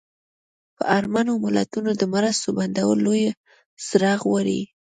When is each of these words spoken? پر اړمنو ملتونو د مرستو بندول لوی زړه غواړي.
پر 0.75 0.85
اړمنو 0.97 1.33
ملتونو 1.45 1.89
د 1.95 2.01
مرستو 2.13 2.47
بندول 2.57 2.97
لوی 3.05 3.23
زړه 3.87 4.11
غواړي. 4.23 4.61